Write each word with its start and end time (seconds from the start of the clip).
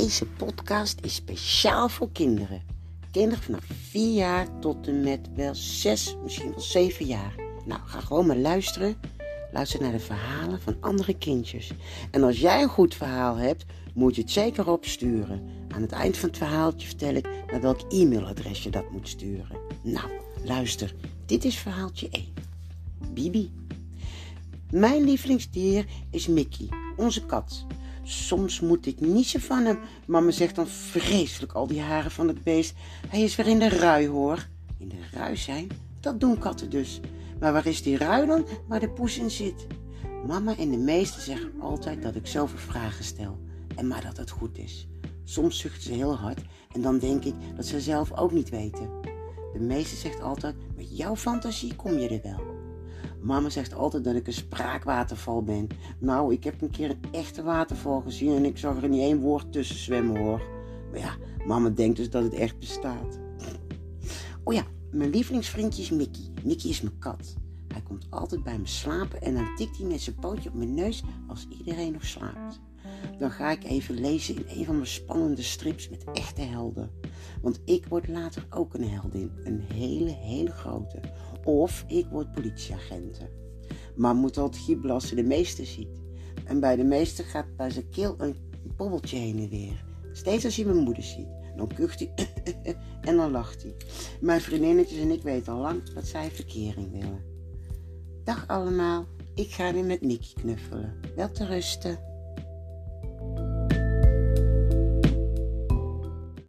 Deze 0.00 0.26
podcast 0.26 0.98
is 1.00 1.14
speciaal 1.14 1.88
voor 1.88 2.12
kinderen. 2.12 2.62
Kinderen 3.10 3.42
vanaf 3.42 3.64
4 3.88 4.14
jaar 4.14 4.58
tot 4.58 4.86
en 4.86 5.00
met 5.00 5.28
wel 5.34 5.54
6, 5.54 6.16
misschien 6.22 6.50
wel 6.50 6.60
7 6.60 7.06
jaar. 7.06 7.34
Nou, 7.64 7.80
ga 7.84 8.00
gewoon 8.00 8.26
maar 8.26 8.36
luisteren. 8.36 8.96
Luister 9.52 9.80
naar 9.80 9.92
de 9.92 9.98
verhalen 9.98 10.60
van 10.60 10.76
andere 10.80 11.18
kindjes. 11.18 11.72
En 12.10 12.22
als 12.22 12.40
jij 12.40 12.62
een 12.62 12.68
goed 12.68 12.94
verhaal 12.94 13.36
hebt, 13.36 13.64
moet 13.94 14.14
je 14.14 14.20
het 14.20 14.30
zeker 14.30 14.70
opsturen. 14.70 15.48
Aan 15.68 15.82
het 15.82 15.92
eind 15.92 16.16
van 16.16 16.28
het 16.28 16.38
verhaaltje 16.38 16.86
vertel 16.86 17.14
ik 17.14 17.28
naar 17.50 17.60
welk 17.60 17.80
e-mailadres 17.92 18.62
je 18.62 18.70
dat 18.70 18.90
moet 18.90 19.08
sturen. 19.08 19.58
Nou, 19.82 20.10
luister. 20.44 20.94
Dit 21.26 21.44
is 21.44 21.56
verhaaltje 21.56 22.08
1. 22.10 22.26
Bibi. 23.12 23.52
Mijn 24.70 25.04
lievelingsdier 25.04 25.86
is 26.10 26.26
Mickey, 26.26 26.68
onze 26.96 27.26
kat. 27.26 27.66
Soms 28.02 28.60
moet 28.60 28.86
ik 28.86 29.00
niezen 29.00 29.40
van 29.40 29.64
hem. 29.64 29.78
Mama 30.06 30.30
zegt 30.30 30.54
dan 30.54 30.66
vreselijk 30.66 31.52
al 31.52 31.66
die 31.66 31.80
haren 31.80 32.10
van 32.10 32.28
het 32.28 32.42
beest. 32.42 32.74
Hij 33.08 33.22
is 33.22 33.36
weer 33.36 33.46
in 33.46 33.58
de 33.58 33.68
rui 33.68 34.08
hoor. 34.08 34.46
In 34.78 34.88
de 34.88 35.00
rui 35.12 35.36
zijn? 35.36 35.68
Dat 36.00 36.20
doen 36.20 36.38
katten 36.38 36.70
dus. 36.70 37.00
Maar 37.40 37.52
waar 37.52 37.66
is 37.66 37.82
die 37.82 37.96
rui 37.96 38.26
dan 38.26 38.46
waar 38.68 38.80
de 38.80 38.90
poes 38.90 39.18
in 39.18 39.30
zit? 39.30 39.66
Mama 40.26 40.56
en 40.56 40.70
de 40.70 40.76
meesten 40.76 41.22
zeggen 41.22 41.52
altijd 41.60 42.02
dat 42.02 42.14
ik 42.14 42.26
zoveel 42.26 42.58
vragen 42.58 43.04
stel. 43.04 43.38
En 43.76 43.86
maar 43.86 44.02
dat 44.02 44.16
het 44.16 44.30
goed 44.30 44.58
is. 44.58 44.88
Soms 45.24 45.58
zucht 45.58 45.82
ze 45.82 45.92
heel 45.92 46.16
hard 46.16 46.40
en 46.72 46.82
dan 46.82 46.98
denk 46.98 47.24
ik 47.24 47.34
dat 47.56 47.66
ze 47.66 47.80
zelf 47.80 48.12
ook 48.12 48.32
niet 48.32 48.48
weten. 48.48 48.90
De 49.52 49.60
meeste 49.60 49.96
zegt 49.96 50.20
altijd, 50.20 50.54
met 50.76 50.96
jouw 50.96 51.16
fantasie 51.16 51.76
kom 51.76 51.98
je 51.98 52.08
er 52.08 52.20
wel. 52.22 52.49
Mama 53.22 53.48
zegt 53.48 53.74
altijd 53.74 54.04
dat 54.04 54.14
ik 54.14 54.26
een 54.26 54.32
spraakwaterval 54.32 55.42
ben. 55.42 55.66
Nou, 55.98 56.32
ik 56.32 56.44
heb 56.44 56.62
een 56.62 56.70
keer 56.70 56.90
een 56.90 57.12
echte 57.12 57.42
waterval 57.42 58.00
gezien 58.00 58.36
en 58.36 58.44
ik 58.44 58.58
zag 58.58 58.82
er 58.82 58.88
niet 58.88 59.00
één 59.00 59.20
woord 59.20 59.52
tussen 59.52 59.76
zwemmen 59.76 60.20
hoor. 60.20 60.42
Maar 60.90 61.00
ja, 61.00 61.16
mama 61.46 61.68
denkt 61.68 61.96
dus 61.96 62.10
dat 62.10 62.22
het 62.22 62.34
echt 62.34 62.58
bestaat. 62.58 63.18
Oh 64.44 64.54
ja, 64.54 64.64
mijn 64.90 65.10
lievelingsvriendje 65.10 65.82
is 65.82 65.90
Mickey. 65.90 66.30
Mickey 66.44 66.70
is 66.70 66.80
mijn 66.80 66.98
kat. 66.98 67.36
Hij 67.68 67.82
komt 67.82 68.06
altijd 68.10 68.42
bij 68.42 68.58
me 68.58 68.66
slapen 68.66 69.22
en 69.22 69.34
dan 69.34 69.54
tikt 69.56 69.78
hij 69.78 69.86
met 69.86 70.00
zijn 70.00 70.16
pootje 70.16 70.48
op 70.48 70.54
mijn 70.54 70.74
neus 70.74 71.02
als 71.26 71.46
iedereen 71.58 71.92
nog 71.92 72.04
slaapt. 72.04 72.60
Dan 73.18 73.30
ga 73.30 73.50
ik 73.50 73.64
even 73.64 74.00
lezen 74.00 74.36
in 74.36 74.58
een 74.58 74.64
van 74.64 74.74
mijn 74.74 74.86
spannende 74.86 75.42
strips 75.42 75.88
met 75.88 76.04
echte 76.12 76.42
helden. 76.42 76.90
Want 77.42 77.60
ik 77.64 77.86
word 77.86 78.08
later 78.08 78.46
ook 78.50 78.74
een 78.74 78.88
heldin. 78.88 79.30
Een 79.44 79.60
hele, 79.60 80.10
hele 80.10 80.50
grote. 80.50 81.00
Of 81.44 81.84
ik 81.86 82.06
word 82.10 82.32
politieagenten. 82.32 83.28
Maar 83.96 84.14
moet 84.14 84.38
altijd 84.38 84.62
giebelen 84.64 85.16
de 85.16 85.22
meester 85.22 85.66
ziet. 85.66 86.00
En 86.44 86.60
bij 86.60 86.76
de 86.76 86.84
meester 86.84 87.24
gaat 87.24 87.56
bij 87.56 87.70
zijn 87.70 87.88
keel 87.88 88.14
een 88.18 88.36
bobbeltje 88.76 89.16
heen 89.16 89.38
en 89.38 89.48
weer. 89.48 89.84
Steeds 90.12 90.44
als 90.44 90.56
hij 90.56 90.64
mijn 90.64 90.84
moeder 90.84 91.02
ziet. 91.02 91.28
Dan 91.56 91.68
kucht 91.74 91.98
hij 91.98 92.12
en 93.00 93.16
dan 93.16 93.30
lacht 93.30 93.62
hij. 93.62 93.76
Mijn 94.20 94.40
vriendinnetjes 94.40 94.98
en 94.98 95.10
ik 95.10 95.22
weten 95.22 95.52
al 95.52 95.60
lang 95.60 95.82
dat 95.82 96.06
zij 96.06 96.30
verkering 96.30 96.90
willen. 96.90 97.24
Dag 98.24 98.48
allemaal, 98.48 99.06
ik 99.34 99.50
ga 99.50 99.72
weer 99.72 99.84
met 99.84 100.02
Mickey 100.02 100.32
knuffelen. 100.34 100.94
Wel 101.16 101.30
te 101.30 101.46
rusten. 101.46 102.09